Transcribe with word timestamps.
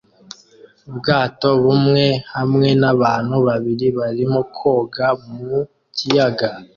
Ubwato 0.89 1.49
bumwe 1.63 2.05
hamwe 2.35 2.67
n'abantu 2.81 3.35
babiri 3.47 3.87
barimo 3.97 4.39
koga 4.57 5.07
mu 5.25 5.57
kiyaga 5.95 6.49